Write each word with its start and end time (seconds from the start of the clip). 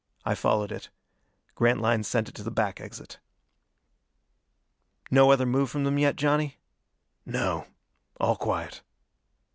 I 0.25 0.33
followed 0.33 0.71
it. 0.71 0.89
Grantline 1.53 2.01
sent 2.01 2.27
it 2.27 2.33
to 2.33 2.41
the 2.41 2.49
back 2.49 2.81
exit. 2.81 3.19
"No 5.11 5.29
other 5.31 5.45
move 5.45 5.69
from 5.69 5.83
them 5.83 5.99
yet, 5.99 6.15
Johnny?" 6.15 6.57
"No. 7.23 7.67
All 8.19 8.35
quiet." 8.35 8.81